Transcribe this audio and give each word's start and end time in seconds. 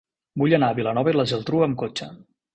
Vull 0.43 0.55
anar 0.57 0.69
a 0.73 0.77
Vilanova 0.79 1.13
i 1.15 1.19
la 1.19 1.27
Geltrú 1.33 1.63
amb 1.69 1.81
cotxe. 1.85 2.11